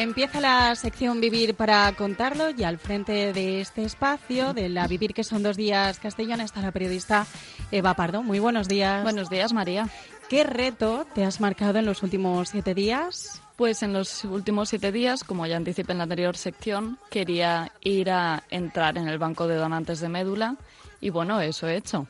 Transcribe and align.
Empieza 0.00 0.40
la 0.40 0.74
sección 0.76 1.20
Vivir 1.20 1.54
para 1.54 1.92
contarlo 1.92 2.48
y 2.56 2.64
al 2.64 2.78
frente 2.78 3.34
de 3.34 3.60
este 3.60 3.84
espacio, 3.84 4.54
de 4.54 4.70
la 4.70 4.86
Vivir 4.86 5.12
que 5.12 5.24
son 5.24 5.42
dos 5.42 5.58
días 5.58 6.00
castellana, 6.00 6.42
está 6.42 6.62
la 6.62 6.72
periodista 6.72 7.26
Eva 7.70 7.92
Pardo. 7.92 8.22
Muy 8.22 8.38
buenos 8.38 8.66
días. 8.66 9.02
Buenos 9.02 9.28
días, 9.28 9.52
María. 9.52 9.90
¿Qué 10.30 10.42
reto 10.42 11.06
te 11.14 11.26
has 11.26 11.38
marcado 11.38 11.80
en 11.80 11.84
los 11.84 12.02
últimos 12.02 12.48
siete 12.48 12.72
días? 12.72 13.42
Pues 13.56 13.82
en 13.82 13.92
los 13.92 14.24
últimos 14.24 14.70
siete 14.70 14.90
días, 14.90 15.22
como 15.22 15.44
ya 15.44 15.58
anticipé 15.58 15.92
en 15.92 15.98
la 15.98 16.04
anterior 16.04 16.34
sección, 16.34 16.98
quería 17.10 17.70
ir 17.82 18.10
a 18.10 18.42
entrar 18.48 18.96
en 18.96 19.06
el 19.06 19.18
banco 19.18 19.48
de 19.48 19.56
donantes 19.56 20.00
de 20.00 20.08
médula 20.08 20.56
y 21.02 21.10
bueno, 21.10 21.42
eso 21.42 21.68
he 21.68 21.76
hecho. 21.76 22.06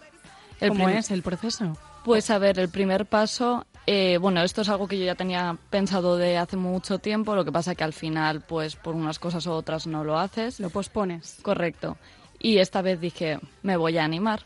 ¿Cómo 0.61 0.89
es 0.89 1.11
el 1.11 1.23
proceso? 1.23 1.77
Pues 2.05 2.31
a 2.31 2.39
ver, 2.39 2.61
el 2.61 2.69
primer 2.69 3.07
paso 3.07 3.67
eh, 3.87 4.19
bueno, 4.19 4.43
esto 4.43 4.63
es 4.63 4.69
algo 4.69 4.87
que 4.87 4.99
yo 4.99 5.05
ya 5.05 5.15
tenía 5.15 5.57
pensado 5.71 6.17
de 6.17 6.37
hace 6.37 6.57
mucho 6.57 6.99
tiempo, 6.99 7.35
lo 7.35 7.45
que 7.45 7.53
pasa 7.53 7.75
que 7.75 7.85
al 7.85 7.93
final, 7.93 8.43
pues 8.43 8.77
por 8.77 8.95
unas 8.95 9.19
cosas 9.19 9.47
u 9.47 9.53
otras 9.53 9.87
no 9.87 10.05
lo 10.05 10.19
haces. 10.19 10.61
Lo 10.61 10.71
pospones. 10.71 11.39
Correcto. 11.43 11.97
Y 12.39 12.59
esta 12.59 12.83
vez 12.83 13.01
dije, 13.01 13.39
me 13.63 13.77
voy 13.77 13.99
a 13.99 14.05
animar. 14.05 14.45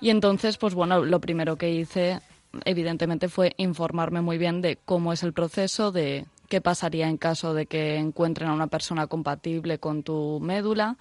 Y 0.00 0.10
entonces, 0.10 0.56
pues 0.56 0.74
bueno, 0.74 1.04
lo 1.04 1.20
primero 1.20 1.56
que 1.56 1.70
hice, 1.70 2.20
evidentemente, 2.64 3.28
fue 3.28 3.54
informarme 3.56 4.20
muy 4.20 4.38
bien 4.38 4.60
de 4.60 4.76
cómo 4.84 5.12
es 5.12 5.22
el 5.22 5.32
proceso, 5.32 5.92
de 5.92 6.26
qué 6.48 6.60
pasaría 6.60 7.08
en 7.08 7.16
caso 7.16 7.54
de 7.54 7.66
que 7.66 7.96
encuentren 7.96 8.48
a 8.48 8.54
una 8.54 8.66
persona 8.66 9.06
compatible 9.06 9.78
con 9.78 10.02
tu 10.02 10.38
médula. 10.40 10.96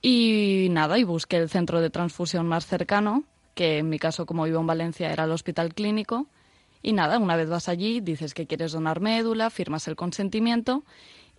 Y 0.00 0.68
nada, 0.70 0.98
y 0.98 1.04
busqué 1.04 1.36
el 1.36 1.48
centro 1.48 1.80
de 1.80 1.90
transfusión 1.90 2.46
más 2.46 2.66
cercano, 2.66 3.24
que 3.54 3.78
en 3.78 3.88
mi 3.88 3.98
caso, 3.98 4.26
como 4.26 4.44
vivo 4.44 4.60
en 4.60 4.66
Valencia, 4.66 5.12
era 5.12 5.24
el 5.24 5.30
hospital 5.30 5.74
clínico 5.74 6.26
y 6.82 6.92
nada, 6.92 7.18
una 7.18 7.36
vez 7.36 7.48
vas 7.48 7.68
allí, 7.68 8.00
dices 8.00 8.34
que 8.34 8.46
quieres 8.46 8.72
donar 8.72 9.00
médula, 9.00 9.50
firmas 9.50 9.86
el 9.88 9.96
consentimiento 9.96 10.84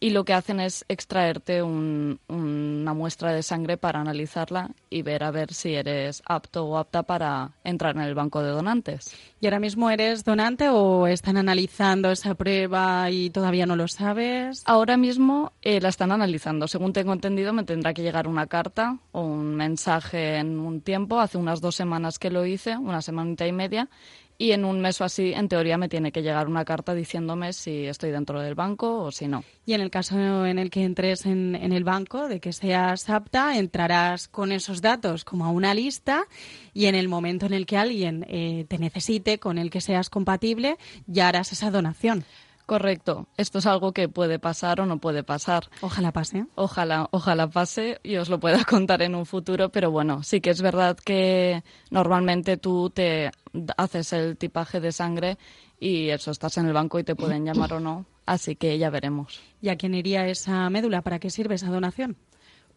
y 0.04 0.10
lo 0.10 0.26
que 0.26 0.34
hacen 0.34 0.60
es 0.60 0.84
extraerte 0.90 1.64
una 1.64 2.94
muestra 2.94 3.32
de 3.32 3.42
sangre 3.42 3.78
para 3.78 4.02
analizarla 4.02 4.72
y 4.90 5.02
ver 5.02 5.24
a 5.24 5.32
ver 5.32 5.54
si 5.54 5.76
eres 5.76 6.22
apto 6.26 6.66
o 6.66 6.78
apta 6.78 7.04
para 7.04 7.52
entrar 7.64 7.96
en 7.96 8.02
el 8.02 8.14
banco 8.14 8.44
de 8.44 8.50
donantes. 8.50 9.16
¿Y 9.40 9.46
ahora 9.46 9.60
mismo 9.60 9.90
eres 9.90 10.26
donante 10.26 10.68
o 10.68 11.08
están 11.08 11.38
analizando 11.38 12.12
esa 12.12 12.36
prueba 12.36 13.10
y 13.12 13.30
todavía 13.30 13.66
no 13.66 13.78
lo 13.78 13.88
sabes? 13.88 14.64
Ahora 14.66 14.98
mismo 14.98 15.54
eh, 15.62 15.80
la 15.80 15.88
están 15.88 16.12
analizando. 16.12 16.68
Según 16.68 16.92
tengo 16.92 17.14
entendido, 17.14 17.54
me 17.54 17.64
tendrá 17.64 17.94
que 17.94 18.02
llegar 18.02 18.28
una 18.28 18.48
carta 18.48 18.98
o 19.14 19.22
un 19.22 19.56
mensaje 19.56 20.36
en 20.36 20.60
un 20.60 20.82
tiempo. 20.82 21.22
Hace 21.22 21.38
unas 21.38 21.62
dos 21.62 21.76
semanas 21.76 22.20
que 22.20 22.30
lo 22.30 22.46
hice, 22.46 22.76
una 22.76 23.02
semanita 23.02 23.48
y 23.48 23.54
media, 23.54 23.88
y 24.44 24.52
en 24.52 24.66
un 24.66 24.82
mes 24.82 25.00
o 25.00 25.06
así, 25.06 25.32
en 25.34 25.48
teoría, 25.48 25.78
me 25.78 25.88
tiene 25.88 26.12
que 26.12 26.22
llegar 26.22 26.50
una 26.50 26.66
carta 26.66 26.94
diciéndome 26.94 27.54
si 27.54 27.86
estoy 27.86 28.12
dentro 28.12 28.42
del 28.42 28.56
banco 28.56 29.04
o 29.04 29.10
si 29.10 29.30
no. 29.30 29.46
Y 29.66 29.72
en 29.72 29.80
el 29.80 29.90
caso 29.90 30.46
en 30.46 30.60
el 30.60 30.70
que 30.70 30.84
entres 30.84 31.26
en, 31.26 31.56
el 31.56 31.86
banco, 31.86 32.28
de 32.28 32.42
que 32.42 32.52
seas 32.52 33.10
apta, 33.10 33.58
entrarás 33.58 34.28
con 34.28 34.52
esos 34.52 34.82
datos 34.82 35.24
como 35.24 35.46
a 35.46 35.50
una 35.50 35.74
lista 35.74 36.26
y 36.74 36.88
en 36.88 36.96
el 36.96 37.08
momento 37.08 37.46
en 37.46 37.54
el 37.54 37.66
que 37.66 37.78
alguien 37.78 38.26
eh, 38.28 38.66
te 38.68 38.80
necesite, 38.80 39.40
con 39.40 39.58
el 39.58 39.70
que 39.70 39.80
seas 39.80 40.10
compatible, 40.10 40.78
ya 41.08 41.30
harás 41.30 41.54
esa 41.54 41.72
donación. 41.72 42.26
Correcto. 42.66 43.28
Esto 43.38 43.60
es 43.60 43.66
algo 43.66 43.92
que 43.92 44.08
puede 44.08 44.40
pasar 44.40 44.80
o 44.82 44.86
no 44.86 44.98
puede 45.00 45.24
pasar. 45.24 45.70
Ojalá 45.82 46.12
pase. 46.12 46.46
Ojalá, 46.56 47.08
ojalá 47.12 47.48
pase 47.48 48.00
y 48.04 48.16
os 48.16 48.30
lo 48.30 48.40
pueda 48.40 48.64
contar 48.66 49.02
en 49.02 49.16
un 49.16 49.26
futuro, 49.26 49.70
pero 49.70 49.92
bueno, 49.92 50.24
sí 50.24 50.42
que 50.42 50.50
es 50.50 50.62
verdad 50.62 50.98
que 50.98 51.64
normalmente 51.92 52.58
tú 52.58 52.90
te 52.90 53.32
haces 53.78 54.14
el 54.14 54.38
tipaje 54.38 54.80
de 54.80 54.92
sangre 54.92 55.38
y 55.80 56.10
eso 56.10 56.32
estás 56.32 56.58
en 56.58 56.68
el 56.68 56.74
banco 56.74 57.00
y 57.00 57.04
te 57.04 57.16
pueden 57.16 57.46
llamar 57.46 57.74
o 57.74 57.80
no, 57.80 58.06
así 58.26 58.56
que 58.56 58.78
ya 58.78 58.90
veremos. 58.90 59.42
¿Y 59.62 59.70
a 59.70 59.76
quién 59.76 59.94
iría 59.94 60.28
esa 60.28 60.70
médula? 60.70 61.02
¿Para 61.02 61.20
qué 61.20 61.30
sirve 61.30 61.56
esa 61.56 61.70
donación? 61.70 62.18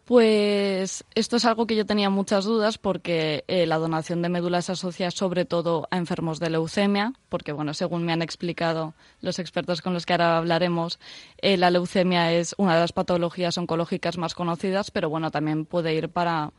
Pues 0.07 1.05
esto 1.17 1.35
es 1.35 1.45
algo 1.47 1.67
que 1.67 1.75
yo 1.75 1.85
tenía 1.85 2.11
muchas 2.11 2.45
dudas 2.45 2.79
porque 2.79 3.43
eh, 3.49 3.67
la 3.67 3.77
donación 3.77 4.23
de 4.23 4.29
médula 4.29 4.63
se 4.63 4.71
asocia 4.71 5.11
sobre 5.11 5.45
todo 5.45 5.89
a 5.91 5.97
enfermos 5.97 6.39
de 6.39 6.49
leucemia, 6.49 7.13
porque 7.29 7.51
bueno, 7.51 7.75
según 7.75 8.05
me 8.05 8.13
han 8.13 8.23
explicado 8.23 8.95
los 9.21 9.41
expertos 9.41 9.83
con 9.83 9.95
los 9.95 10.07
que 10.07 10.13
ahora 10.13 10.39
hablaremos, 10.39 11.01
eh, 11.39 11.57
la 11.57 11.73
leucemia 11.73 12.33
es 12.33 12.55
una 12.57 12.75
de 12.75 12.83
las 12.83 12.93
patologías 12.93 13.59
oncológicas 13.59 14.17
más 14.17 14.35
conocidas, 14.35 14.93
pero 14.93 15.11
bueno, 15.11 15.33
también 15.33 15.65
puede 15.65 15.93
ir 15.93 16.09
para 16.09 16.53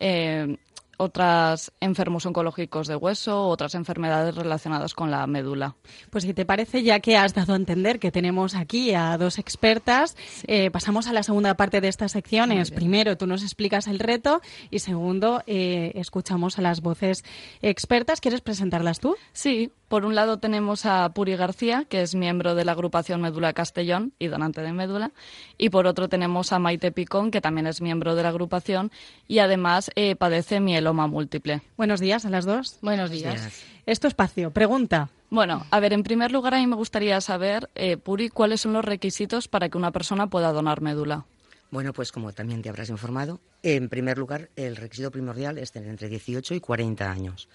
eh, 0.00 0.56
otros 0.96 1.72
enfermos 1.80 2.26
oncológicos 2.26 2.86
de 2.86 2.96
hueso, 2.96 3.48
otras 3.48 3.74
enfermedades 3.74 4.34
relacionadas 4.34 4.94
con 4.94 5.10
la 5.10 5.26
médula. 5.26 5.76
Pues 6.10 6.24
si 6.24 6.34
te 6.34 6.44
parece, 6.44 6.82
ya 6.82 7.00
que 7.00 7.16
has 7.16 7.34
dado 7.34 7.54
a 7.54 7.56
entender 7.56 7.98
que 7.98 8.12
tenemos 8.12 8.54
aquí 8.54 8.94
a 8.94 9.16
dos 9.18 9.38
expertas, 9.38 10.16
eh, 10.46 10.70
pasamos 10.70 11.06
a 11.06 11.12
la 11.12 11.22
segunda 11.22 11.54
parte 11.54 11.80
de 11.80 11.88
estas 11.88 12.12
secciones. 12.12 12.70
Primero, 12.70 13.16
tú 13.16 13.26
nos 13.26 13.42
explicas 13.42 13.86
el 13.86 13.98
reto 13.98 14.40
y 14.70 14.80
segundo, 14.80 15.42
eh, 15.46 15.92
escuchamos 15.94 16.58
a 16.58 16.62
las 16.62 16.80
voces 16.80 17.24
expertas. 17.62 18.20
¿Quieres 18.20 18.40
presentarlas 18.40 19.00
tú? 19.00 19.16
Sí, 19.32 19.70
por 19.88 20.04
un 20.04 20.14
lado 20.14 20.38
tenemos 20.38 20.86
a 20.86 21.08
Puri 21.10 21.36
García, 21.36 21.84
que 21.88 22.02
es 22.02 22.14
miembro 22.14 22.54
de 22.54 22.64
la 22.64 22.72
agrupación 22.72 23.20
Médula 23.20 23.52
Castellón 23.52 24.12
y 24.18 24.28
donante 24.28 24.62
de 24.62 24.72
médula, 24.72 25.12
y 25.58 25.68
por 25.68 25.86
otro 25.86 26.08
tenemos 26.08 26.52
a 26.52 26.58
Maite 26.58 26.92
Picón, 26.92 27.30
que 27.30 27.40
también 27.40 27.66
es 27.66 27.80
miembro 27.80 28.14
de 28.14 28.22
la 28.22 28.30
agrupación 28.30 28.90
y 29.28 29.38
además 29.38 29.90
eh, 29.94 30.16
padece 30.16 30.60
mieloma 30.60 31.06
múltiple. 31.06 31.62
Buenos 31.76 32.00
días 32.00 32.24
a 32.24 32.30
las 32.30 32.44
dos. 32.44 32.78
Buenos 32.82 33.10
días. 33.10 33.64
Esto 33.86 34.08
espacio, 34.08 34.50
pregunta. 34.50 35.10
Bueno, 35.30 35.66
a 35.70 35.80
ver, 35.80 35.92
en 35.92 36.02
primer 36.02 36.32
lugar 36.32 36.54
a 36.54 36.58
mí 36.58 36.66
me 36.66 36.76
gustaría 36.76 37.20
saber, 37.20 37.68
eh, 37.74 37.96
Puri, 37.96 38.28
cuáles 38.30 38.62
son 38.62 38.72
los 38.72 38.84
requisitos 38.84 39.48
para 39.48 39.68
que 39.68 39.76
una 39.76 39.90
persona 39.90 40.28
pueda 40.28 40.52
donar 40.52 40.80
médula. 40.80 41.26
Bueno, 41.70 41.92
pues 41.92 42.12
como 42.12 42.32
también 42.32 42.62
te 42.62 42.68
habrás 42.68 42.88
informado, 42.88 43.40
en 43.62 43.88
primer 43.88 44.16
lugar 44.16 44.48
el 44.54 44.76
requisito 44.76 45.10
primordial 45.10 45.58
es 45.58 45.72
tener 45.72 45.90
entre 45.90 46.08
18 46.08 46.54
y 46.54 46.60
40 46.60 47.10
años. 47.10 47.48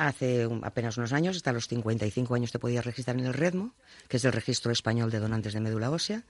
Hace 0.00 0.48
apenas 0.62 0.96
unos 0.96 1.12
años, 1.12 1.36
hasta 1.36 1.52
los 1.52 1.68
55 1.68 2.34
años, 2.34 2.50
te 2.50 2.58
podías 2.58 2.86
registrar 2.86 3.18
en 3.18 3.26
el 3.26 3.34
REDMO, 3.34 3.74
que 4.08 4.16
es 4.16 4.24
el 4.24 4.32
Registro 4.32 4.72
Español 4.72 5.10
de 5.10 5.18
Donantes 5.18 5.52
de 5.52 5.60
Médula 5.60 5.90
Ósea, 5.90 6.22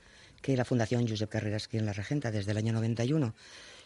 que 0.43 0.57
la 0.57 0.65
Fundación 0.65 1.07
Josep 1.07 1.31
Carreras 1.31 1.69
quien 1.69 1.87
la 1.87 1.93
regenta 1.93 2.33
desde 2.33 2.51
el 2.51 2.57
año 2.57 2.73
91 2.73 3.33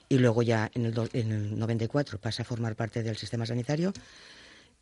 y 0.09 0.17
luego 0.17 0.43
ya 0.43 0.71
en 0.73 0.87
el, 0.87 1.11
en 1.13 1.33
el 1.33 1.59
94 1.59 2.19
pasa 2.19 2.45
a 2.45 2.47
formar 2.47 2.77
parte 2.77 3.03
del 3.03 3.19
sistema 3.19 3.45
sanitario 3.45 3.93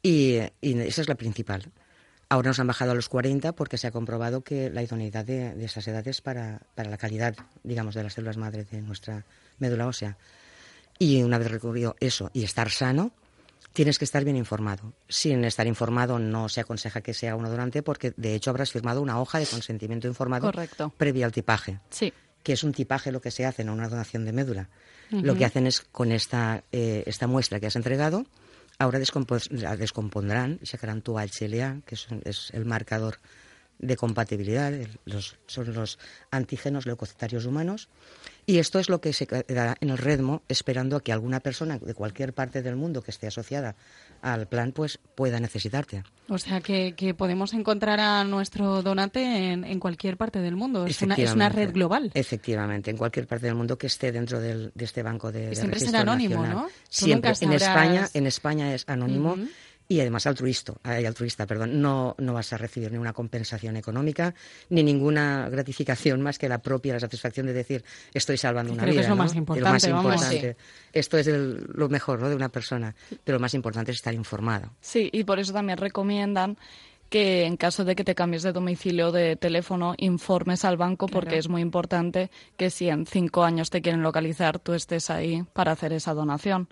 y, 0.05 0.37
esa 0.61 1.01
es 1.01 1.09
la 1.09 1.17
principal. 1.17 1.73
Ahora 2.29 2.51
nos 2.51 2.61
han 2.61 2.69
bajado 2.69 2.93
a 2.93 2.95
los 2.95 3.09
40 3.09 3.55
porque 3.55 3.79
se 3.79 3.89
ha 3.89 3.91
comprobado 3.91 4.43
que 4.43 4.71
la 4.71 4.85
idoneidad 4.85 5.25
de, 5.25 5.65
esas 5.65 5.89
edades 5.89 6.21
para, 6.21 6.61
para, 6.77 6.89
la 6.89 6.97
calidad, 6.97 7.35
digamos, 7.65 7.97
de 7.97 8.05
las 8.05 8.13
células 8.13 8.37
madre 8.37 8.67
de 8.71 8.81
nuestra 8.81 9.25
médula 9.59 9.89
ósea. 9.89 10.17
Y 10.97 11.25
una 11.25 11.39
vez 11.39 11.51
recurrido 11.51 11.97
eso 11.99 12.31
y 12.33 12.45
estar 12.45 12.71
sano, 12.71 13.11
tienes 13.73 13.99
que 13.99 14.05
estar 14.05 14.25
bien 14.25 14.37
informado. 14.37 14.93
Sin 15.09 15.45
estar 15.45 15.67
informado 15.67 16.19
no 16.19 16.49
se 16.49 16.61
aconseja 16.61 17.01
que 17.01 17.15
sea 17.15 17.37
uno 17.37 17.51
donante 17.51 17.83
porque 17.83 18.13
de 18.17 18.35
hecho 18.35 18.51
habrás 18.51 18.71
firmado 18.73 19.01
una 19.01 19.21
hoja 19.21 19.39
de 19.39 19.47
consentimiento 19.47 20.09
informado 20.09 20.47
Correcto. 20.47 20.93
previa 20.97 21.27
al 21.27 21.33
tipaje. 21.33 21.81
Sí. 21.91 22.13
Que 22.43 22.55
es 22.55 22.65
un 22.65 22.73
tipaje 22.73 23.13
lo 23.13 23.21
que 23.21 23.31
se 23.31 23.47
hace 23.47 23.63
en 23.63 23.71
una 23.71 23.89
donación 23.89 24.25
de 24.25 24.33
médula. 24.33 24.69
Lo 25.11 25.37
que 25.37 25.45
hacen 25.45 25.67
es 25.67 25.83
con 25.83 26.11
esta, 26.11 26.65
eh, 26.73 27.03
esta 27.07 27.27
muestra 27.27 27.61
que 27.61 27.67
has 27.67 27.77
entregado, 27.77 28.25
ahora 28.79 28.99
la 29.51 29.77
descompondrán 29.77 30.59
y 30.63 30.67
sacarán 30.67 31.03
tu 31.03 31.19
HLA, 31.19 31.83
que 31.85 31.97
es 32.25 32.51
el 32.55 32.65
marcador 32.65 33.19
de 33.79 33.97
compatibilidad, 33.97 34.73
los, 35.05 35.37
son 35.47 35.75
los 35.75 35.99
antígenos 36.31 36.87
leucocitarios 36.87 37.45
humanos, 37.45 37.89
y 38.45 38.59
esto 38.59 38.79
es 38.79 38.89
lo 38.89 39.01
que 39.01 39.13
se 39.13 39.27
queda 39.27 39.77
en 39.81 39.91
el 39.91 39.99
redmo, 39.99 40.43
esperando 40.49 40.97
a 40.97 41.03
que 41.03 41.13
alguna 41.13 41.41
persona 41.41 41.79
de 41.79 41.95
cualquier 41.95 42.33
parte 42.33 42.63
del 42.63 42.77
mundo 42.77 43.03
que 43.03 43.11
esté 43.11 43.27
asociada 43.27 43.77
al 44.21 44.47
plan 44.47 44.73
pues 44.73 44.99
pueda 45.15 45.39
necesitarte. 45.41 46.03
O 46.29 46.39
sea 46.39 46.61
que, 46.61 47.15
podemos 47.17 47.53
encontrar 47.55 48.01
a 48.01 48.25
nuestro 48.25 48.83
donante 48.83 49.53
en, 49.53 49.81
cualquier 49.81 50.17
parte 50.17 50.41
del 50.41 50.57
mundo. 50.57 50.87
Es 50.87 51.03
una, 51.03 51.15
es 51.15 51.33
una, 51.33 51.49
red 51.49 51.73
global. 51.73 52.11
Efectivamente, 52.15 52.91
en 52.91 52.97
cualquier 52.97 53.27
parte 53.27 53.47
del 53.47 53.55
mundo 53.55 53.77
que 53.79 53.87
esté 53.87 54.13
dentro 54.13 54.41
de 54.41 54.73
este 54.77 55.03
banco 55.03 55.31
de, 55.31 55.53
y 55.53 55.57
siempre 55.57 55.81
será 55.81 56.01
anónimo, 56.01 56.47
¿no? 56.47 56.69
Siempre. 56.89 57.33
En 57.41 57.53
España, 57.53 58.09
en 58.15 58.27
España 58.27 58.75
es 58.75 58.85
anónimo 58.89 59.37
y 59.89 60.01
además 60.01 60.27
altruista, 60.27 60.75
altruista 60.83 61.47
perdón, 61.47 61.81
no, 61.81 62.15
no 62.19 62.35
vas 62.35 62.53
a 62.53 62.59
recibir 62.59 62.91
ni 62.93 62.99
una 62.99 63.13
compensación 63.13 63.77
económica 63.77 64.35
ni 64.71 64.83
ninguna 64.83 65.49
gratificación 65.49 66.23
más 66.23 66.39
que 66.39 66.49
la 66.49 66.59
propia 66.59 66.99
satisfacción 66.99 67.47
de 67.47 67.53
decir 67.53 67.85
estoy 68.15 68.37
salvando 68.37 68.73
una 68.73 68.85
vida. 68.85 69.01
es 69.03 69.09
lo 69.09 69.17
más 69.17 69.35
importante. 69.35 70.57
Esto 70.93 71.19
es 71.19 71.27
lo 71.29 71.89
mejor 71.89 72.21
¿no? 72.21 72.29
de 72.29 72.37
una 72.37 72.49
persona, 72.49 72.95
pero 73.25 73.37
lo 73.37 73.41
más 73.41 73.55
importante 73.55 73.93
es 73.93 73.99
estar 73.99 74.15
informado. 74.15 74.71
Sí, 74.81 75.09
y 75.13 75.25
por 75.25 75.39
eso 75.39 75.53
también 75.53 75.79
recomiendan 75.79 76.57
que 77.13 77.45
en 77.45 77.59
caso 77.59 77.85
de 77.85 77.95
que 77.95 78.05
te 78.05 78.15
cambies 78.15 78.43
de 78.43 78.53
domicilio 78.53 79.13
de 79.13 79.37
teléfono, 79.37 79.95
informes 79.99 80.65
al 80.65 80.79
banco 80.79 81.07
porque 81.07 81.37
es 81.37 81.47
muy 81.47 81.61
importante 81.61 82.31
que 82.57 82.71
si 82.71 82.89
en 82.89 83.05
cinco 83.05 83.45
años 83.45 83.69
te 83.69 83.83
quieren 83.83 84.03
localizar, 84.03 84.59
tú 84.59 84.73
estés 84.73 85.11
ahí 85.11 85.45
para 85.53 85.73
hacer 85.73 85.93
esa 85.93 86.15
donación. 86.15 86.69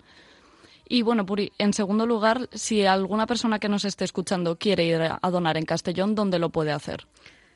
Y 0.93 1.03
bueno, 1.03 1.25
Puri, 1.25 1.53
en 1.57 1.71
segundo 1.71 2.05
lugar, 2.05 2.49
si 2.51 2.85
alguna 2.85 3.25
persona 3.25 3.59
que 3.59 3.69
nos 3.69 3.85
esté 3.85 4.03
escuchando 4.03 4.57
quiere 4.57 4.83
ir 4.83 4.99
a 4.99 5.31
donar 5.31 5.55
en 5.55 5.63
Castellón, 5.63 6.15
¿dónde 6.15 6.37
lo 6.37 6.49
puede 6.49 6.73
hacer? 6.73 7.07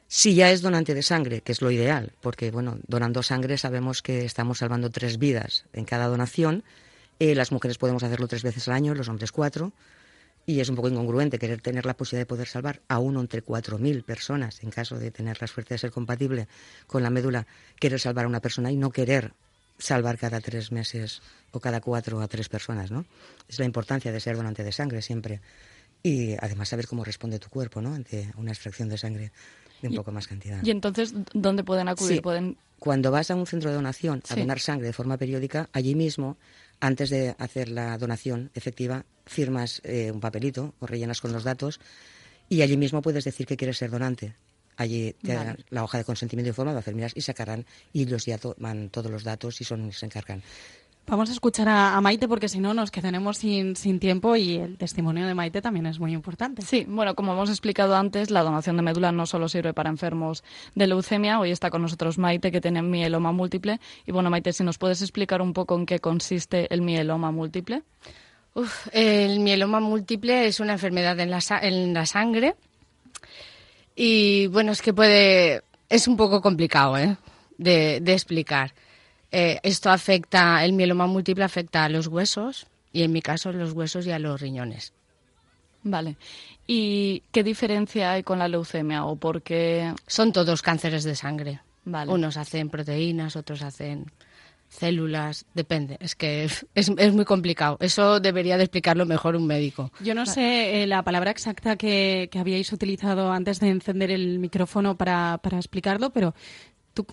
Si 0.07 0.35
ya 0.35 0.51
es 0.51 0.61
donante 0.61 0.93
de 0.93 1.03
sangre, 1.03 1.41
que 1.41 1.51
es 1.51 1.61
lo 1.61 1.69
ideal, 1.69 2.13
porque 2.21 2.49
bueno, 2.49 2.77
donando 2.87 3.23
sangre 3.23 3.57
sabemos 3.57 4.01
que 4.01 4.23
estamos 4.23 4.59
salvando 4.59 4.89
tres 4.89 5.19
vidas 5.19 5.65
en 5.73 5.83
cada 5.83 6.07
donación. 6.07 6.63
Eh, 7.19 7.35
las 7.35 7.51
mujeres 7.51 7.77
podemos 7.77 8.03
hacerlo 8.03 8.29
tres 8.29 8.41
veces 8.41 8.69
al 8.69 8.75
año, 8.75 8.95
los 8.95 9.09
hombres 9.09 9.33
cuatro. 9.33 9.73
Y 10.45 10.61
es 10.61 10.69
un 10.69 10.77
poco 10.77 10.87
incongruente 10.87 11.37
querer 11.37 11.59
tener 11.59 11.85
la 11.85 11.97
posibilidad 11.97 12.21
de 12.21 12.27
poder 12.27 12.47
salvar 12.47 12.79
a 12.87 12.99
uno 12.99 13.19
entre 13.19 13.41
cuatro 13.41 13.77
mil 13.77 14.03
personas, 14.03 14.63
en 14.63 14.71
caso 14.71 14.97
de 14.97 15.11
tener 15.11 15.41
la 15.41 15.47
suerte 15.47 15.73
de 15.73 15.79
ser 15.79 15.91
compatible 15.91 16.47
con 16.87 17.03
la 17.03 17.09
médula, 17.09 17.47
querer 17.81 17.99
salvar 17.99 18.23
a 18.23 18.29
una 18.29 18.39
persona 18.39 18.71
y 18.71 18.77
no 18.77 18.91
querer 18.91 19.33
salvar 19.77 20.17
cada 20.17 20.41
tres 20.41 20.71
meses 20.71 21.21
o 21.51 21.59
cada 21.59 21.81
cuatro 21.81 22.21
a 22.21 22.27
tres 22.27 22.49
personas, 22.49 22.91
¿no? 22.91 23.05
Es 23.47 23.59
la 23.59 23.65
importancia 23.65 24.11
de 24.11 24.19
ser 24.19 24.37
donante 24.37 24.63
de 24.63 24.71
sangre 24.71 25.01
siempre. 25.01 25.41
Y 26.03 26.33
además 26.39 26.69
saber 26.69 26.87
cómo 26.87 27.03
responde 27.03 27.39
tu 27.39 27.49
cuerpo, 27.49 27.81
¿no? 27.81 27.93
Ante 27.93 28.31
una 28.37 28.51
extracción 28.51 28.89
de 28.89 28.97
sangre 28.97 29.31
de 29.81 29.89
un 29.89 29.95
poco 29.95 30.11
más 30.11 30.27
cantidad. 30.27 30.63
¿Y 30.63 30.71
entonces 30.71 31.13
dónde 31.33 31.63
pueden 31.63 31.87
acudir? 31.87 32.21
¿Pueden... 32.21 32.57
Cuando 32.79 33.11
vas 33.11 33.31
a 33.31 33.35
un 33.35 33.47
centro 33.47 33.69
de 33.69 33.75
donación 33.75 34.21
a 34.29 34.35
donar 34.35 34.59
sangre 34.59 34.87
de 34.87 34.93
forma 34.93 35.17
periódica, 35.17 35.69
allí 35.73 35.95
mismo, 35.95 36.37
antes 36.79 37.09
de 37.09 37.35
hacer 37.39 37.69
la 37.69 37.97
donación 37.97 38.51
efectiva, 38.53 39.05
firmas 39.25 39.81
eh, 39.83 40.11
un 40.11 40.19
papelito 40.19 40.75
o 40.79 40.87
rellenas 40.87 41.21
con 41.21 41.31
los 41.31 41.43
datos 41.43 41.79
y 42.49 42.61
allí 42.61 42.77
mismo 42.77 43.01
puedes 43.01 43.23
decir 43.23 43.47
que 43.47 43.57
quieres 43.57 43.77
ser 43.77 43.89
donante. 43.89 44.35
Allí 44.77 45.13
te 45.21 45.33
dan 45.33 45.57
la 45.69 45.83
hoja 45.83 45.97
de 45.97 46.03
consentimiento 46.03 46.49
informado, 46.49 46.81
miras 46.93 47.13
y 47.15 47.21
sacarán 47.21 47.65
y 47.93 48.03
ellos 48.03 48.25
ya 48.25 48.37
toman 48.37 48.89
todos 48.89 49.11
los 49.11 49.23
datos 49.23 49.61
y 49.61 49.63
son 49.63 49.91
se 49.91 50.05
encargan. 50.05 50.41
Vamos 51.07 51.29
a 51.29 51.33
escuchar 51.33 51.69
a, 51.69 52.01
Maite 52.01 52.27
porque 52.27 52.49
si 52.49 52.59
no 52.59 52.73
nos 52.73 52.89
quedaremos 52.89 53.37
sin, 53.37 53.75
sin, 53.75 53.99
tiempo 53.99 54.35
y 54.35 54.55
el 54.55 54.75
testimonio 54.75 55.27
de 55.27 55.35
Maite 55.35 55.61
también 55.61 55.85
es 55.85 55.99
muy 55.99 56.13
importante. 56.13 56.63
Sí, 56.63 56.83
bueno, 56.89 57.13
como 57.13 57.33
hemos 57.33 57.49
explicado 57.49 57.95
antes, 57.95 58.31
la 58.31 58.41
donación 58.41 58.75
de 58.75 58.81
médula 58.81 59.11
no 59.11 59.27
solo 59.27 59.47
sirve 59.47 59.71
para 59.71 59.91
enfermos 59.91 60.43
de 60.73 60.87
leucemia. 60.87 61.39
Hoy 61.39 61.51
está 61.51 61.69
con 61.69 61.83
nosotros 61.83 62.17
Maite 62.17 62.51
que 62.51 62.59
tiene 62.59 62.81
mieloma 62.81 63.31
múltiple. 63.31 63.79
Y 64.07 64.13
bueno, 64.13 64.31
Maite, 64.31 64.51
si 64.51 64.63
nos 64.63 64.79
puedes 64.79 65.03
explicar 65.03 65.43
un 65.43 65.53
poco 65.53 65.75
en 65.75 65.85
qué 65.85 65.99
consiste 65.99 66.73
el 66.73 66.81
mieloma 66.81 67.29
múltiple. 67.29 67.83
el 68.91 69.39
mieloma 69.41 69.79
múltiple 69.79 70.47
es 70.47 70.59
una 70.59 70.73
enfermedad 70.73 71.19
en 71.19 71.29
la, 71.29 71.39
en 71.61 71.93
la 71.93 72.07
sangre 72.07 72.55
y 73.95 74.47
bueno, 74.47 74.71
es 74.71 74.81
que 74.81 74.93
puede, 74.93 75.63
es 75.89 76.07
un 76.07 76.17
poco 76.17 76.41
complicado 76.41 76.97
¿eh? 76.97 77.17
de, 77.57 77.99
de 78.01 78.13
explicar. 78.13 78.73
Eh, 79.31 79.59
esto 79.63 79.89
afecta, 79.89 80.63
el 80.63 80.73
mieloma 80.73 81.07
múltiple 81.07 81.43
afecta 81.43 81.83
a 81.83 81.89
los 81.89 82.07
huesos 82.07 82.67
y 82.91 83.03
en 83.03 83.11
mi 83.11 83.21
caso 83.21 83.51
los 83.51 83.73
huesos 83.73 84.05
y 84.07 84.11
a 84.11 84.19
los 84.19 84.39
riñones. 84.39 84.93
Vale. 85.83 86.17
¿Y 86.65 87.21
qué 87.31 87.43
diferencia 87.43 88.13
hay 88.13 88.23
con 88.23 88.39
la 88.39 88.47
leucemia 88.47 89.05
o 89.05 89.15
por 89.15 89.41
qué? 89.41 89.93
Son 90.07 90.31
todos 90.31 90.61
cánceres 90.61 91.03
de 91.03 91.15
sangre. 91.15 91.61
Vale. 91.85 92.11
Unos 92.11 92.37
hacen 92.37 92.69
proteínas, 92.69 93.35
otros 93.35 93.61
hacen 93.61 94.05
células, 94.69 95.45
depende. 95.53 95.97
Es 95.99 96.15
que 96.15 96.43
es, 96.75 96.91
es, 96.97 97.13
muy 97.13 97.25
complicado. 97.25 97.77
Eso 97.79 98.19
debería 98.19 98.57
de 98.57 98.63
explicarlo 98.63 99.05
mejor 99.05 99.35
un 99.35 99.47
médico. 99.47 99.91
Yo 100.01 100.15
no 100.15 100.25
sé 100.25 100.83
eh, 100.83 100.87
la 100.87 101.03
palabra 101.03 101.31
exacta 101.31 101.75
que, 101.75 102.29
que, 102.31 102.39
habíais 102.39 102.71
utilizado 102.71 103.31
antes 103.31 103.59
de 103.59 103.69
encender 103.69 104.11
el 104.11 104.39
micrófono 104.39 104.95
para, 104.95 105.39
para 105.41 105.57
explicarlo, 105.57 106.11
pero 106.11 106.33
¿tú 106.93 107.05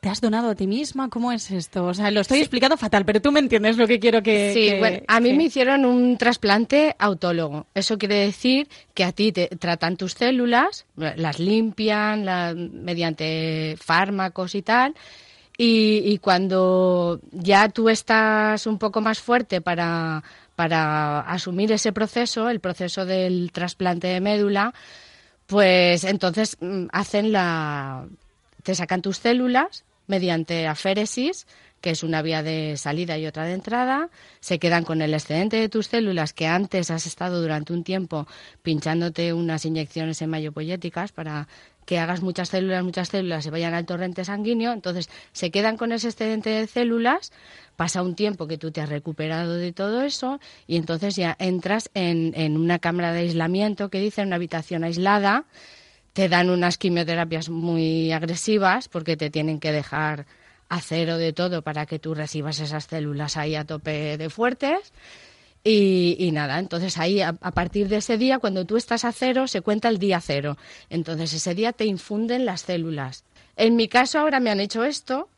te 0.00 0.08
has 0.08 0.20
donado 0.20 0.50
a 0.50 0.54
ti 0.54 0.66
misma? 0.66 1.08
¿Cómo 1.08 1.32
es 1.32 1.50
esto? 1.50 1.86
O 1.86 1.94
sea, 1.94 2.10
lo 2.10 2.20
estoy 2.20 2.38
explicando 2.40 2.76
fatal, 2.76 3.04
pero 3.04 3.20
tú 3.20 3.32
me 3.32 3.40
entiendes 3.40 3.76
lo 3.76 3.86
que 3.86 3.98
quiero 3.98 4.22
que... 4.22 4.52
Sí, 4.52 4.78
bueno, 4.78 5.00
a 5.06 5.20
mí 5.20 5.32
me 5.34 5.44
hicieron 5.44 5.84
un 5.84 6.16
trasplante 6.16 6.96
autólogo. 6.98 7.66
Eso 7.74 7.98
quiere 7.98 8.16
decir 8.16 8.68
que 8.94 9.04
a 9.04 9.12
ti 9.12 9.32
te 9.32 9.48
tratan 9.48 9.96
tus 9.96 10.14
células, 10.14 10.86
las 10.96 11.38
limpian 11.38 12.24
mediante 12.84 13.76
fármacos 13.80 14.54
y 14.54 14.62
tal, 14.62 14.94
y, 15.58 16.02
y, 16.04 16.18
cuando 16.18 17.20
ya 17.32 17.68
tú 17.68 17.88
estás 17.88 18.66
un 18.66 18.78
poco 18.78 19.00
más 19.00 19.20
fuerte 19.20 19.60
para, 19.60 20.22
para 20.54 21.20
asumir 21.20 21.72
ese 21.72 21.92
proceso, 21.92 22.48
el 22.50 22.60
proceso 22.60 23.06
del 23.06 23.52
trasplante 23.52 24.06
de 24.08 24.20
médula, 24.20 24.74
pues 25.46 26.04
entonces 26.04 26.56
mm, 26.60 26.86
hacen 26.92 27.32
la 27.32 28.06
te 28.62 28.74
sacan 28.74 29.00
tus 29.00 29.18
células 29.18 29.84
mediante 30.06 30.66
aféresis, 30.66 31.46
que 31.80 31.90
es 31.90 32.02
una 32.02 32.22
vía 32.22 32.42
de 32.42 32.76
salida 32.76 33.18
y 33.18 33.26
otra 33.26 33.44
de 33.44 33.52
entrada, 33.52 34.08
se 34.40 34.58
quedan 34.58 34.84
con 34.84 35.02
el 35.02 35.14
excedente 35.14 35.56
de 35.56 35.68
tus 35.68 35.86
células 35.86 36.32
que 36.32 36.46
antes 36.46 36.90
has 36.90 37.06
estado 37.06 37.40
durante 37.40 37.72
un 37.72 37.84
tiempo 37.84 38.26
pinchándote 38.62 39.32
unas 39.32 39.64
inyecciones 39.64 40.20
hematopoyéticas 40.22 41.12
para 41.12 41.48
que 41.84 41.98
hagas 42.00 42.20
muchas 42.20 42.48
células, 42.48 42.82
muchas 42.82 43.08
células 43.08 43.44
se 43.44 43.50
vayan 43.50 43.72
al 43.72 43.86
torrente 43.86 44.24
sanguíneo, 44.24 44.72
entonces 44.72 45.08
se 45.32 45.52
quedan 45.52 45.76
con 45.76 45.92
ese 45.92 46.08
excedente 46.08 46.50
de 46.50 46.66
células, 46.66 47.32
pasa 47.76 48.02
un 48.02 48.16
tiempo 48.16 48.48
que 48.48 48.58
tú 48.58 48.72
te 48.72 48.80
has 48.80 48.88
recuperado 48.88 49.54
de 49.54 49.72
todo 49.72 50.02
eso 50.02 50.40
y 50.66 50.76
entonces 50.76 51.14
ya 51.14 51.36
entras 51.38 51.88
en, 51.94 52.32
en 52.34 52.56
una 52.56 52.80
cámara 52.80 53.12
de 53.12 53.20
aislamiento 53.20 53.88
que 53.88 54.00
dice, 54.00 54.22
una 54.22 54.36
habitación 54.36 54.82
aislada, 54.82 55.44
te 56.16 56.30
dan 56.30 56.48
unas 56.48 56.78
quimioterapias 56.78 57.50
muy 57.50 58.10
agresivas 58.10 58.88
porque 58.88 59.18
te 59.18 59.28
tienen 59.28 59.60
que 59.60 59.70
dejar 59.70 60.24
a 60.70 60.80
cero 60.80 61.18
de 61.18 61.34
todo 61.34 61.60
para 61.60 61.84
que 61.84 61.98
tú 61.98 62.14
recibas 62.14 62.58
esas 62.58 62.84
células 62.84 63.36
ahí 63.36 63.54
a 63.54 63.66
tope 63.66 64.16
de 64.16 64.30
fuertes. 64.30 64.94
Y, 65.62 66.30
nada, 66.32 66.58
entonces 66.58 66.96
ahí 66.96 67.20
a, 67.20 67.34
partir 67.34 67.88
de 67.88 67.98
ese 67.98 68.16
día, 68.16 68.38
cuando 68.38 68.64
tú 68.64 68.78
estás 68.78 69.04
a 69.04 69.12
cero, 69.12 69.46
se 69.46 69.60
cuenta 69.60 69.90
el 69.90 69.98
día 69.98 70.18
cero. 70.22 70.56
Entonces 70.88 71.34
ese 71.34 71.54
día 71.54 71.74
te 71.74 71.84
infunden 71.84 72.46
las 72.46 72.62
células. 72.62 73.24
En 73.54 73.76
mi 73.76 73.86
caso 73.86 74.18
ahora 74.18 74.40
me 74.40 74.48
han 74.48 74.60
hecho 74.60 74.84
esto. 74.84 75.28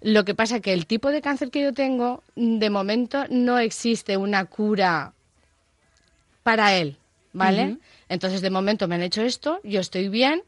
Lo 0.00 0.24
que 0.24 0.34
pasa 0.34 0.56
es 0.56 0.62
que 0.62 0.72
el 0.72 0.86
tipo 0.86 1.10
de 1.10 1.22
cáncer 1.22 1.52
que 1.52 1.62
yo 1.62 1.72
tengo, 1.72 2.24
de 2.34 2.70
momento 2.70 3.24
no 3.30 3.60
existe 3.60 4.16
una 4.16 4.46
cura 4.46 5.12
para 6.42 6.74
él, 6.74 6.96
¿vale? 7.34 7.76
Entonces, 8.08 8.40
de 8.40 8.48
momento 8.48 8.88
me 8.88 8.94
han 8.94 9.02
hecho 9.02 9.22
esto, 9.22 9.60
yo 9.62 9.80
estoy 9.80 10.08
bien 10.08 10.42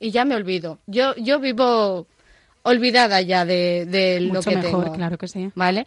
y 0.00 0.10
ya 0.10 0.24
me 0.24 0.34
olvido. 0.34 0.80
Yo, 0.86 1.14
yo 1.14 1.38
vivo 1.38 2.06
olvidada 2.62 3.20
ya 3.20 3.44
de, 3.44 4.18
lo 4.20 4.42
que 4.42 4.56
mejor, 4.56 4.92
claro 4.92 5.16
que 5.16 5.28
sí. 5.28 5.52
¿Vale? 5.54 5.86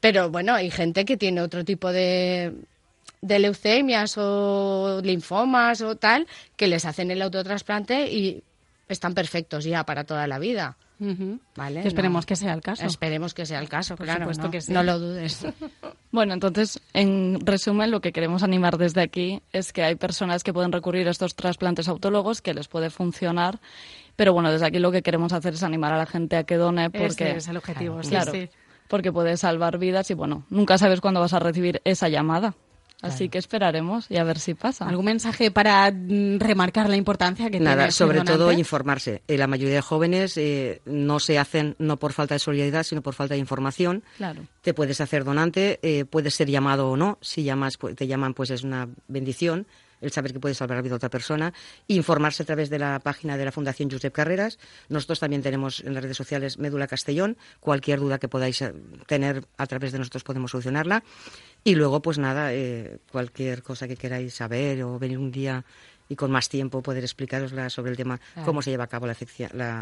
Pero 0.00 0.30
bueno, 0.30 0.54
hay 0.54 0.70
gente 0.70 1.04
que 1.04 1.16
tiene 1.16 1.42
otro 1.42 1.64
tipo 1.64 1.92
de, 1.92 2.52
de 3.20 3.38
leucemias 3.38 4.16
o 4.16 5.00
linfomas 5.02 5.82
o 5.82 5.96
tal, 5.96 6.26
que 6.56 6.68
les 6.68 6.84
hacen 6.84 7.10
el 7.10 7.20
autotrasplante 7.20 8.10
y 8.10 8.42
están 8.88 9.14
perfectos 9.14 9.64
ya 9.64 9.84
para 9.84 10.04
toda 10.04 10.26
la 10.26 10.38
vida. 10.38 10.76
¿Vale? 11.56 11.86
esperemos 11.86 12.26
que 12.26 12.36
sea 12.36 12.52
el 12.52 12.60
caso. 12.60 12.84
Esperemos 12.84 13.34
que 13.34 13.46
sea 13.46 13.58
el 13.58 13.68
caso, 13.68 13.96
claro. 13.96 14.30
no, 14.30 14.50
que 14.50 14.60
no 14.68 14.82
lo 14.82 14.98
dudes. 14.98 15.46
Bueno, 16.10 16.32
entonces, 16.32 16.80
en 16.92 17.44
resumen, 17.44 17.90
lo 17.90 18.00
que 18.00 18.12
queremos 18.12 18.44
animar 18.44 18.78
desde 18.78 19.02
aquí 19.02 19.42
es 19.52 19.72
que 19.72 19.82
hay 19.82 19.96
personas 19.96 20.44
que 20.44 20.52
pueden 20.52 20.70
recurrir 20.70 21.08
a 21.08 21.10
estos 21.10 21.34
trasplantes 21.34 21.88
autólogos, 21.88 22.40
que 22.40 22.54
les 22.54 22.68
puede 22.68 22.88
funcionar. 22.88 23.58
Pero 24.14 24.32
bueno, 24.32 24.52
desde 24.52 24.64
aquí 24.64 24.78
lo 24.78 24.92
que 24.92 25.02
queremos 25.02 25.32
hacer 25.32 25.54
es 25.54 25.64
animar 25.64 25.92
a 25.92 25.98
la 25.98 26.06
gente 26.06 26.36
a 26.36 26.44
que 26.44 26.56
done 26.56 26.90
porque 26.90 27.32
es 27.32 27.48
el 27.48 27.56
objetivo, 27.56 27.98
claro, 27.98 28.32
porque 28.86 29.10
puede 29.10 29.36
salvar 29.36 29.78
vidas 29.78 30.08
y 30.12 30.14
bueno, 30.14 30.44
nunca 30.50 30.78
sabes 30.78 31.00
cuándo 31.00 31.18
vas 31.18 31.32
a 31.32 31.40
recibir 31.40 31.82
esa 31.84 32.08
llamada. 32.08 32.54
Así 33.04 33.28
que 33.28 33.38
esperaremos 33.38 34.06
y 34.10 34.16
a 34.16 34.24
ver 34.24 34.38
si 34.38 34.54
pasa. 34.54 34.88
¿Algún 34.88 35.06
mensaje 35.06 35.50
para 35.50 35.90
mm, 35.90 36.38
remarcar 36.38 36.88
la 36.88 36.96
importancia 36.96 37.50
que 37.50 37.60
Nada, 37.60 37.76
tiene 37.76 37.92
sobre 37.92 38.20
todo 38.22 38.50
informarse. 38.52 39.22
Eh, 39.28 39.36
la 39.38 39.46
mayoría 39.46 39.76
de 39.76 39.80
jóvenes 39.80 40.36
eh, 40.36 40.80
no 40.84 41.20
se 41.20 41.38
hacen 41.38 41.76
no 41.78 41.98
por 41.98 42.12
falta 42.12 42.34
de 42.34 42.38
solidaridad, 42.38 42.82
sino 42.82 43.02
por 43.02 43.14
falta 43.14 43.34
de 43.34 43.40
información. 43.40 44.02
Claro. 44.16 44.42
Te 44.62 44.74
puedes 44.74 45.00
hacer 45.00 45.24
donante, 45.24 45.78
eh, 45.82 46.04
puedes 46.04 46.34
ser 46.34 46.48
llamado 46.48 46.90
o 46.90 46.96
no. 46.96 47.18
Si 47.20 47.44
llamas, 47.44 47.76
pues, 47.76 47.94
te 47.96 48.06
llaman, 48.06 48.34
pues 48.34 48.50
es 48.50 48.64
una 48.64 48.88
bendición 49.08 49.66
el 50.04 50.12
saber 50.12 50.32
que 50.32 50.40
puedes 50.40 50.58
salvar 50.58 50.76
la 50.76 50.82
vida 50.82 50.90
de 50.90 50.96
otra 50.96 51.10
persona, 51.10 51.52
informarse 51.88 52.42
a 52.42 52.46
través 52.46 52.70
de 52.70 52.78
la 52.78 53.00
página 53.00 53.36
de 53.36 53.44
la 53.44 53.52
Fundación 53.52 53.90
Josep 53.90 54.12
Carreras. 54.12 54.58
Nosotros 54.88 55.20
también 55.20 55.42
tenemos 55.42 55.80
en 55.80 55.94
las 55.94 56.02
redes 56.02 56.16
sociales 56.16 56.58
Médula 56.58 56.86
Castellón. 56.86 57.36
Cualquier 57.60 58.00
duda 58.00 58.18
que 58.18 58.28
podáis 58.28 58.62
tener 59.06 59.44
a 59.56 59.66
través 59.66 59.92
de 59.92 59.98
nosotros 59.98 60.24
podemos 60.24 60.50
solucionarla. 60.50 61.02
Y 61.64 61.74
luego, 61.74 62.02
pues 62.02 62.18
nada, 62.18 62.52
eh, 62.52 62.98
cualquier 63.10 63.62
cosa 63.62 63.88
que 63.88 63.96
queráis 63.96 64.34
saber 64.34 64.82
o 64.82 64.98
venir 64.98 65.18
un 65.18 65.32
día 65.32 65.64
y 66.14 66.16
con 66.16 66.30
más 66.30 66.48
tiempo 66.48 66.80
poder 66.80 67.02
explicarosla 67.02 67.68
sobre 67.70 67.90
el 67.90 67.96
tema, 67.96 68.20
cómo 68.44 68.62
se 68.62 68.70
lleva 68.70 68.84
a 68.84 68.86
cabo 68.86 69.08
la, 69.08 69.16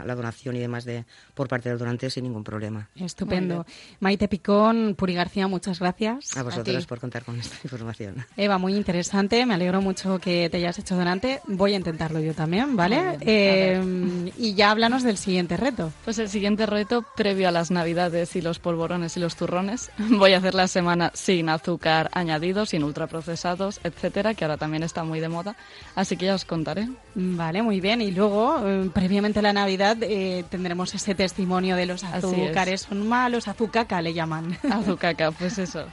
la, 0.07 0.15
donación 0.15 0.57
y 0.57 0.61
demás 0.61 0.87
de 0.87 1.05
por 1.35 1.47
parte 1.47 1.69
del 1.69 1.77
donante 1.77 2.09
sin 2.09 2.25
ningún 2.25 2.43
problema. 2.43 2.89
Estupendo. 2.97 3.67
Maite 4.01 4.29
Picón, 4.29 4.95
Puri 4.97 5.13
García, 5.13 5.47
muchas 5.47 5.79
gracias. 5.79 6.35
A 6.35 6.43
vosotros 6.43 6.87
por 6.87 7.01
contar 7.01 7.23
con 7.25 7.39
esta 7.39 7.57
información. 7.65 8.25
Eva, 8.35 8.57
muy 8.57 8.75
interesante. 8.75 9.45
Me 9.45 9.53
alegro 9.53 9.83
mucho 9.83 10.19
que 10.19 10.49
te 10.49 10.57
hayas 10.57 10.79
hecho 10.79 10.97
donante. 10.97 11.43
Voy 11.47 11.75
a 11.75 11.77
intentarlo 11.77 12.19
yo 12.21 12.33
también, 12.33 12.77
¿vale? 12.77 13.19
Eh, 13.21 14.33
y 14.39 14.55
ya 14.55 14.71
háblanos 14.71 15.03
del 15.03 15.19
siguiente 15.19 15.59
reto. 15.59 15.93
Pues 16.05 16.19
el 16.19 16.31
siguiente 16.31 16.65
reto, 16.65 17.05
previo 17.15 17.49
a 17.49 17.51
las 17.51 17.71
Navidades 17.71 18.37
y 18.37 18.41
los 18.41 18.59
polvorones 18.59 19.19
y 19.19 19.21
los 19.21 19.37
turrones, 19.37 19.91
voy 19.99 20.33
a 20.33 20.39
hacer 20.39 20.55
la 20.55 20.67
semana 20.67 21.11
sin 21.13 21.51
azúcar 21.51 22.09
añadido, 22.15 22.65
sin 22.65 22.85
ultraprocesados, 22.85 23.81
etcétera, 23.85 24.33
que 24.33 24.47
ahora 24.47 24.57
también 24.57 24.83
está 24.83 25.05
muy 25.05 25.21
de 25.21 25.29
moda. 25.29 25.57
Así 25.95 26.17
que 26.17 26.22
aquí 26.23 26.29
os 26.31 26.45
contaré. 26.45 26.89
Vale, 27.15 27.63
muy 27.63 27.81
bien. 27.81 28.01
Y 28.01 28.11
luego, 28.13 28.67
eh, 28.67 28.91
previamente 28.93 29.41
a 29.41 29.43
la 29.43 29.53
Navidad, 29.53 29.97
eh, 30.03 30.45
tendremos 30.49 30.95
ese 30.95 31.15
testimonio 31.15 31.77
de 31.77 31.87
los 31.87 32.05
azúcares 32.05 32.83
son 32.83 33.09
malos, 33.09 33.49
azucaca 33.49 34.01
le 34.01 34.15
llaman. 34.15 34.57
Azucaca, 34.71 35.33
pues 35.33 35.59
eso. 35.59 35.85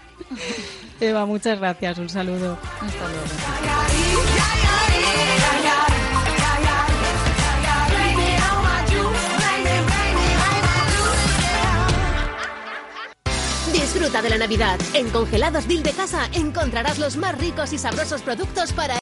Eva, 1.00 1.26
muchas 1.26 1.60
gracias. 1.60 1.98
Un 1.98 2.10
saludo. 2.10 2.58
Hasta 2.82 3.08
luego. 3.08 3.26
Disfruta 13.74 14.22
de 14.22 14.30
la 14.30 14.38
Navidad. 14.38 14.80
En 14.94 15.10
Congelados 15.10 15.68
Vil 15.68 15.84
de 15.84 15.92
Casa 15.92 16.30
encontrarás 16.34 17.00
los 17.00 17.18
más 17.18 17.38
ricos 17.38 17.74
y 17.74 17.78
sabrosos 17.78 18.22
productos 18.22 18.72
para 18.72 18.98